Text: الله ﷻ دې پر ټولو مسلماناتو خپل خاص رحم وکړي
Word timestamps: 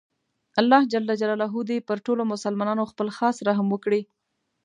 الله 0.61 0.81
ﷻ 0.91 1.53
دې 1.69 1.77
پر 1.87 1.97
ټولو 2.05 2.21
مسلماناتو 2.33 2.89
خپل 2.91 3.07
خاص 3.17 3.35
رحم 3.47 3.67
وکړي 3.71 4.01